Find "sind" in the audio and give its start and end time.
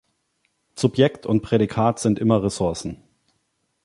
1.99-2.17